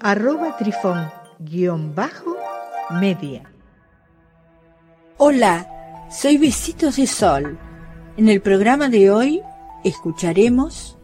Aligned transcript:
arroba 0.00 0.56
trifón-media. 0.56 3.42
Hola, 5.18 6.06
soy 6.10 6.38
Besitos 6.38 6.96
de 6.96 7.06
Sol. 7.06 7.58
En 8.16 8.28
el 8.28 8.40
programa 8.40 8.88
de 8.88 9.10
hoy 9.10 9.42
escucharemos 9.84 10.96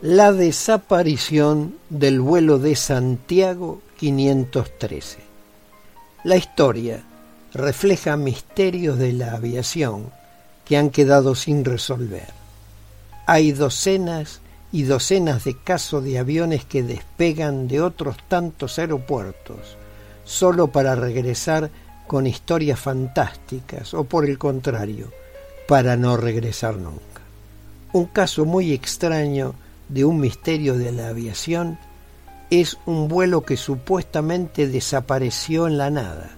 la 0.00 0.32
desaparición 0.32 1.76
del 1.90 2.20
vuelo 2.20 2.58
de 2.58 2.76
Santiago 2.76 3.82
513. 3.96 5.18
La 6.24 6.36
historia 6.36 7.02
refleja 7.54 8.16
misterios 8.16 8.98
de 8.98 9.12
la 9.12 9.32
aviación 9.32 10.10
que 10.64 10.76
han 10.76 10.90
quedado 10.90 11.34
sin 11.34 11.64
resolver. 11.64 12.28
Hay 13.26 13.52
docenas 13.52 14.40
y 14.70 14.82
docenas 14.82 15.44
de 15.44 15.56
casos 15.56 16.04
de 16.04 16.18
aviones 16.18 16.64
que 16.64 16.82
despegan 16.82 17.68
de 17.68 17.80
otros 17.80 18.16
tantos 18.28 18.78
aeropuertos 18.78 19.76
solo 20.24 20.68
para 20.68 20.94
regresar 20.94 21.70
con 22.06 22.26
historias 22.26 22.78
fantásticas 22.78 23.94
o 23.94 24.04
por 24.04 24.26
el 24.26 24.38
contrario, 24.38 25.10
para 25.66 25.96
no 25.96 26.16
regresar 26.16 26.76
nunca. 26.76 27.22
Un 27.92 28.06
caso 28.06 28.44
muy 28.44 28.72
extraño 28.72 29.54
de 29.88 30.04
un 30.04 30.20
misterio 30.20 30.76
de 30.76 30.92
la 30.92 31.08
aviación 31.08 31.78
es 32.50 32.76
un 32.86 33.08
vuelo 33.08 33.42
que 33.42 33.56
supuestamente 33.56 34.68
desapareció 34.68 35.66
en 35.66 35.78
la 35.78 35.90
nada, 35.90 36.30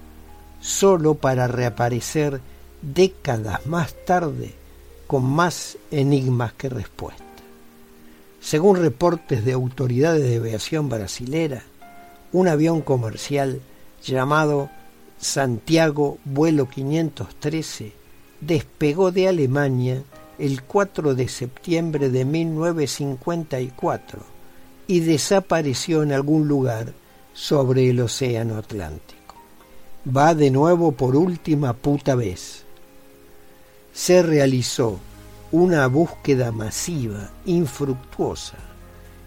solo 0.61 1.15
para 1.15 1.49
reaparecer 1.49 2.41
décadas 2.83 3.67
más 3.67 3.95
tarde 4.05 4.55
con 5.07 5.25
más 5.25 5.77
enigmas 5.91 6.53
que 6.53 6.69
respuestas. 6.69 7.30
Según 8.41 8.77
reportes 8.77 9.45
de 9.45 9.53
autoridades 9.53 10.23
de 10.23 10.37
aviación 10.37 10.89
brasilera, 10.89 11.63
un 12.33 12.49
avión 12.49 12.81
comercial 12.81 13.61
llamado 14.03 14.71
Santiago 15.19 16.19
Vuelo 16.25 16.69
513 16.69 17.93
despegó 18.41 19.13
de 19.13 19.29
Alemania 19.29 20.03
el 20.39 20.63
4 20.63 21.15
de 21.15 21.29
septiembre 21.29 22.09
de 22.09 22.25
1954 22.25 24.21
y 24.87 25.01
desapareció 25.01 26.03
en 26.03 26.13
algún 26.13 26.49
lugar 26.49 26.95
sobre 27.35 27.91
el 27.91 28.01
Océano 28.01 28.57
Atlántico. 28.57 29.37
Va 30.17 30.35
de 30.35 30.51
nuevo 30.51 30.93
por 30.93 31.15
última 31.15 31.75
puta 31.75 32.15
vez. 32.15 32.65
Se 33.93 34.23
realizó 34.23 34.99
una 35.53 35.87
búsqueda 35.89 36.53
masiva, 36.53 37.31
infructuosa, 37.45 38.57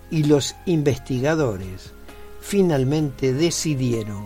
y 0.10 0.24
los 0.24 0.56
investigadores 0.66 1.92
finalmente 2.40 3.34
decidieron 3.34 4.26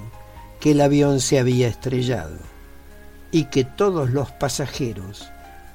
que 0.60 0.72
el 0.72 0.82
avión 0.82 1.20
se 1.20 1.40
había 1.40 1.68
estrellado 1.68 2.38
y 3.32 3.46
que 3.46 3.64
todos 3.64 4.12
los 4.12 4.32
pasajeros 4.32 5.28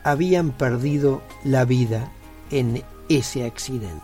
habían 0.05 0.53
perdido 0.53 1.23
la 1.45 1.65
vida 1.65 2.13
en 2.51 2.83
ese 3.09 3.45
accidente. 3.45 4.03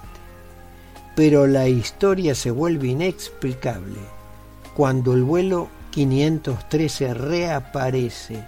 Pero 1.15 1.47
la 1.47 1.69
historia 1.69 2.35
se 2.35 2.51
vuelve 2.51 2.89
inexplicable 2.89 4.01
cuando 4.75 5.15
el 5.15 5.25
vuelo 5.25 5.69
513 5.91 7.15
reaparece 7.15 8.45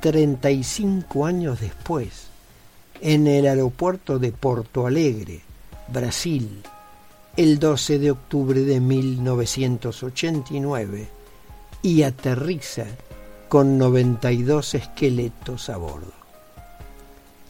35 0.00 1.26
años 1.26 1.60
después 1.60 2.29
en 3.00 3.26
el 3.26 3.46
aeropuerto 3.46 4.18
de 4.18 4.32
Porto 4.32 4.86
Alegre, 4.86 5.40
Brasil, 5.88 6.62
el 7.36 7.58
12 7.58 7.98
de 7.98 8.10
octubre 8.10 8.60
de 8.60 8.80
1989 8.80 11.08
y 11.82 12.02
aterriza 12.02 12.84
con 13.48 13.78
92 13.78 14.74
esqueletos 14.74 15.70
a 15.70 15.76
bordo. 15.76 16.12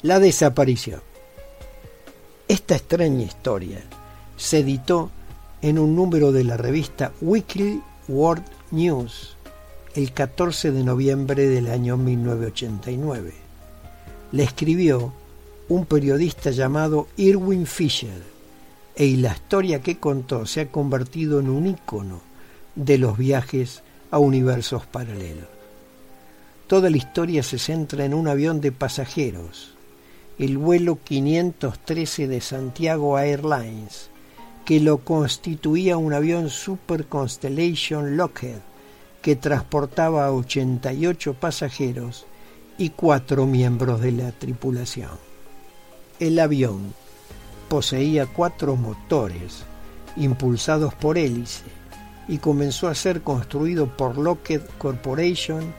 La 0.03 0.19
desaparición. 0.19 1.00
Esta 2.49 2.77
extraña 2.77 3.25
historia 3.25 3.83
se 4.37 4.59
editó 4.60 5.10
en 5.62 5.78
un 5.78 5.94
número 5.94 6.33
de 6.33 6.44
la 6.44 6.56
revista 6.56 7.12
Weekly 7.21 7.83
World 8.09 8.44
News 8.71 9.37
el 9.94 10.12
14 10.12 10.71
de 10.71 10.84
noviembre 10.84 11.49
del 11.49 11.69
año 11.69 11.97
1989. 11.97 13.33
Le 14.33 14.43
escribió 14.43 15.12
un 15.71 15.87
periodista 15.87 16.51
llamado 16.51 17.07
Irwin 17.17 17.65
Fisher, 17.65 18.25
y 18.97 19.19
la 19.19 19.33
historia 19.33 19.81
que 19.81 19.99
contó 19.99 20.45
se 20.45 20.63
ha 20.63 20.67
convertido 20.67 21.39
en 21.39 21.49
un 21.49 21.69
ícono 21.69 22.23
de 22.75 22.99
los 22.99 23.17
viajes 23.17 23.85
a 24.11 24.19
universos 24.19 24.85
paralelos. 24.87 25.47
Toda 26.67 26.91
la 26.91 26.97
historia 26.97 27.45
se 27.45 27.57
centra 27.57 28.05
en 28.05 28.15
un 28.15 28.27
avión 28.27 28.61
de 28.61 28.73
pasajeros, 28.73 29.77
el 30.41 30.59
vuelo 30.59 30.99
513 31.05 32.27
de 32.27 32.41
Santiago 32.41 33.17
Airlines, 33.17 34.11
que 34.65 34.81
lo 34.81 34.99
constituía 34.99 35.97
un 35.97 36.13
avión 36.15 36.51
Super 36.51 37.07
Constellation 37.07 38.17
Lockheed 38.17 38.59
que 39.23 39.37
transportaba 39.37 40.27
a 40.27 40.33
88 40.33 41.35
pasajeros 41.35 42.27
y 42.77 42.91
cuatro 42.91 43.47
miembros 43.47 44.01
de 44.01 44.11
la 44.11 44.33
tripulación. 44.33 45.30
El 46.21 46.39
avión 46.39 46.93
poseía 47.71 48.27
cuatro 48.27 48.77
motores 48.77 49.65
impulsados 50.17 50.93
por 50.95 51.17
hélice 51.17 51.65
y 52.29 52.37
comenzó 52.37 52.89
a 52.89 52.95
ser 52.95 53.23
construido 53.23 53.97
por 53.97 54.19
Lockheed 54.19 54.61
Corporation 54.77 55.73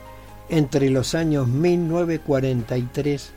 entre 0.50 0.90
los 0.90 1.14
años 1.14 1.48
1943 1.48 3.32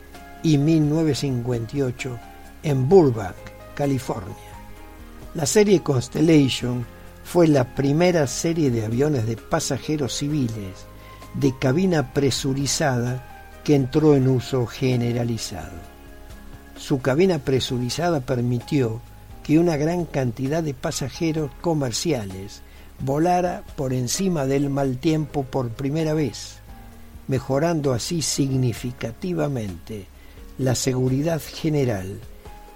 y 0.45 0.57
1958 0.57 2.19
en 2.63 2.89
Burbank, 2.89 3.37
California. 3.75 4.35
La 5.35 5.45
serie 5.45 5.83
Constellation 5.83 6.87
fue 7.23 7.49
la 7.49 7.75
primera 7.75 8.27
serie 8.27 8.71
de 8.71 8.87
aviones 8.87 9.27
de 9.27 9.37
pasajeros 9.37 10.15
civiles 10.15 10.87
de 11.35 11.53
cabina 11.59 12.15
presurizada 12.15 13.61
que 13.63 13.75
entró 13.75 14.15
en 14.15 14.27
uso 14.27 14.65
generalizado. 14.67 15.94
Su 16.77 17.01
cabina 17.01 17.39
presurizada 17.39 18.21
permitió 18.21 19.01
que 19.43 19.59
una 19.59 19.77
gran 19.77 20.05
cantidad 20.05 20.63
de 20.63 20.75
pasajeros 20.75 21.51
comerciales 21.61 22.63
volara 23.01 23.63
por 23.77 23.93
encima 23.93 24.47
del 24.47 24.71
mal 24.71 24.99
tiempo 24.99 25.45
por 25.45 25.71
primera 25.71 26.15
vez, 26.15 26.57
mejorando 27.29 27.93
así 27.93 28.23
significativamente 28.23 30.07
la 30.59 30.75
seguridad 30.75 31.41
general 31.43 32.21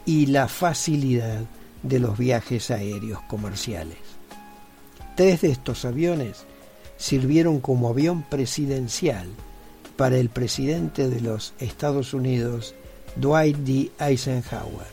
y 0.05 0.27
la 0.27 0.49
facilidad 0.49 1.41
de 1.83 1.99
los 1.99 2.19
viajes 2.19 2.71
aéreos 2.71 3.21
comerciales. 3.29 3.99
Tres 5.17 5.43
de 5.43 5.51
estos 5.51 5.85
aviones 5.85 6.45
sirvieron 6.97 7.61
como 7.61 7.89
avión 7.89 8.23
presidencial 8.23 9.29
para 9.97 10.17
el 10.19 10.29
presidente 10.29 11.09
de 11.09 11.21
los 11.21 11.55
Estados 11.59 12.15
Unidos 12.15 12.75
Dwight 13.17 13.57
D. 13.59 13.91
Eisenhower. 13.99 14.87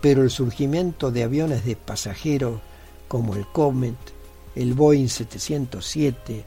Pero 0.00 0.22
el 0.22 0.30
surgimiento 0.30 1.10
de 1.10 1.22
aviones 1.22 1.64
de 1.64 1.76
pasajeros 1.76 2.60
como 3.08 3.34
el 3.34 3.46
Comet, 3.46 3.96
el 4.54 4.74
Boeing 4.74 5.08
707, 5.08 6.44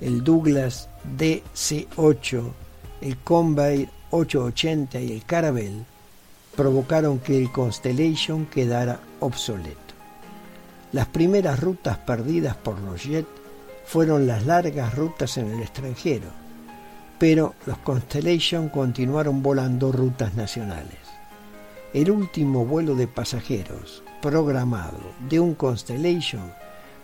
el 0.00 0.24
Douglas 0.24 0.88
DC-8, 1.16 2.42
el 3.00 3.16
Convair 3.18 3.88
880 4.10 5.00
y 5.00 5.12
el 5.12 5.24
Caravelle 5.24 5.84
provocaron 6.56 7.18
que 7.20 7.38
el 7.38 7.52
Constellation 7.52 8.46
quedara 8.46 9.00
obsoleto. 9.20 9.76
Las 10.92 11.06
primeras 11.06 11.60
rutas 11.60 11.98
perdidas 11.98 12.56
por 12.56 12.80
los 12.80 13.04
jets 13.04 13.28
fueron 13.84 14.26
las 14.26 14.44
largas 14.46 14.94
rutas 14.94 15.36
en 15.38 15.50
el 15.50 15.60
extranjero, 15.60 16.26
pero 17.18 17.54
los 17.66 17.78
Constellation 17.78 18.68
continuaron 18.68 19.42
volando 19.42 19.92
rutas 19.92 20.34
nacionales. 20.34 20.98
El 21.92 22.10
último 22.10 22.64
vuelo 22.64 22.94
de 22.94 23.08
pasajeros 23.08 24.02
programado 24.20 24.98
de 25.28 25.40
un 25.40 25.54
Constellation 25.54 26.52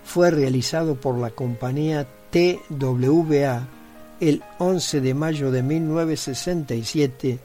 fue 0.04 0.30
realizado 0.30 0.96
por 0.96 1.18
la 1.18 1.30
compañía 1.30 2.06
TWA 2.30 3.66
el 4.20 4.42
11 4.58 5.00
de 5.00 5.14
mayo 5.14 5.50
de 5.50 5.62
1967 5.62 7.38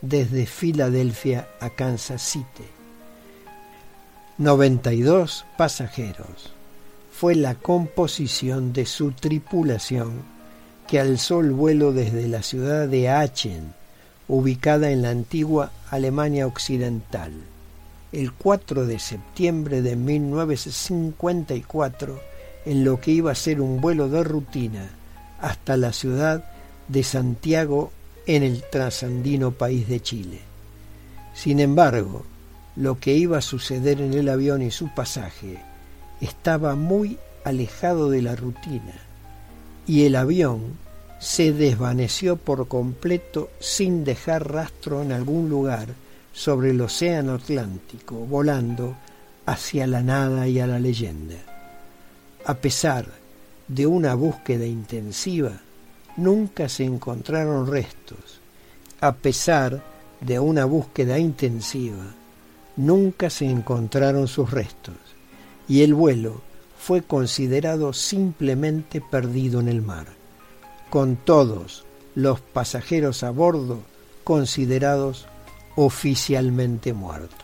desde 0.00 0.46
Filadelfia 0.46 1.48
a 1.60 1.70
Kansas 1.70 2.22
City. 2.22 2.64
92 4.38 5.44
pasajeros. 5.56 6.52
Fue 7.12 7.34
la 7.34 7.54
composición 7.54 8.72
de 8.72 8.86
su 8.86 9.12
tripulación 9.12 10.33
que 10.86 11.00
alzó 11.00 11.40
el 11.40 11.52
vuelo 11.52 11.92
desde 11.92 12.28
la 12.28 12.42
ciudad 12.42 12.86
de 12.88 13.08
Aachen, 13.08 13.72
ubicada 14.28 14.90
en 14.90 15.00
la 15.02 15.10
antigua 15.10 15.72
Alemania 15.90 16.46
Occidental, 16.46 17.32
el 18.12 18.32
4 18.32 18.86
de 18.86 18.98
septiembre 18.98 19.82
de 19.82 19.96
1954, 19.96 22.18
en 22.66 22.84
lo 22.84 23.00
que 23.00 23.12
iba 23.12 23.32
a 23.32 23.36
ser 23.36 23.60
un 23.60 23.80
vuelo 23.80 24.08
de 24.08 24.24
rutina 24.24 24.90
hasta 25.40 25.76
la 25.76 25.92
ciudad 25.92 26.44
de 26.88 27.02
Santiago 27.02 27.92
en 28.26 28.42
el 28.42 28.64
trasandino 28.70 29.52
país 29.52 29.88
de 29.88 30.00
Chile. 30.00 30.40
Sin 31.34 31.60
embargo, 31.60 32.24
lo 32.76 32.98
que 32.98 33.14
iba 33.14 33.38
a 33.38 33.42
suceder 33.42 34.00
en 34.00 34.14
el 34.14 34.28
avión 34.28 34.62
y 34.62 34.70
su 34.70 34.92
pasaje 34.94 35.58
estaba 36.20 36.74
muy 36.74 37.18
alejado 37.44 38.10
de 38.10 38.22
la 38.22 38.36
rutina 38.36 39.03
y 39.86 40.04
el 40.04 40.16
avión 40.16 40.78
se 41.18 41.52
desvaneció 41.52 42.36
por 42.36 42.68
completo 42.68 43.50
sin 43.60 44.04
dejar 44.04 44.52
rastro 44.52 45.02
en 45.02 45.12
algún 45.12 45.48
lugar 45.48 45.88
sobre 46.32 46.70
el 46.70 46.80
océano 46.80 47.34
Atlántico, 47.34 48.14
volando 48.14 48.96
hacia 49.46 49.86
la 49.86 50.02
nada 50.02 50.48
y 50.48 50.58
a 50.58 50.66
la 50.66 50.78
leyenda. 50.78 51.36
A 52.44 52.54
pesar 52.54 53.06
de 53.68 53.86
una 53.86 54.14
búsqueda 54.14 54.66
intensiva, 54.66 55.52
nunca 56.16 56.68
se 56.68 56.84
encontraron 56.84 57.66
restos. 57.66 58.40
A 59.00 59.12
pesar 59.12 59.82
de 60.20 60.38
una 60.38 60.64
búsqueda 60.64 61.18
intensiva, 61.18 62.04
nunca 62.76 63.30
se 63.30 63.46
encontraron 63.46 64.28
sus 64.28 64.50
restos 64.50 64.96
y 65.68 65.82
el 65.82 65.94
vuelo 65.94 66.42
fue 66.84 67.00
considerado 67.00 67.94
simplemente 67.94 69.00
perdido 69.00 69.58
en 69.58 69.68
el 69.68 69.80
mar, 69.80 70.06
con 70.90 71.16
todos 71.16 71.86
los 72.14 72.40
pasajeros 72.42 73.22
a 73.22 73.30
bordo 73.30 73.78
considerados 74.22 75.26
oficialmente 75.76 76.92
muertos. 76.92 77.38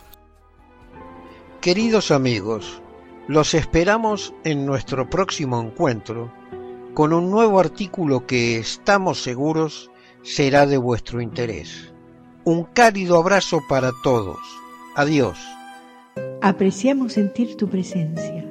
Queridos 1.59 2.11
amigos, 2.11 2.83
los 3.27 3.55
esperamos 3.55 4.31
en 4.43 4.67
nuestro 4.67 5.09
próximo 5.09 5.59
encuentro 5.59 6.31
con 6.93 7.11
un 7.11 7.31
nuevo 7.31 7.59
artículo 7.59 8.27
que 8.27 8.59
estamos 8.59 9.23
seguros 9.23 9.89
será 10.21 10.67
de 10.67 10.77
vuestro 10.77 11.19
interés. 11.19 11.91
Un 12.43 12.65
cálido 12.65 13.17
abrazo 13.17 13.59
para 13.67 13.89
todos. 14.03 14.37
Adiós. 14.95 15.39
Apreciamos 16.43 17.13
sentir 17.13 17.57
tu 17.57 17.67
presencia. 17.67 18.50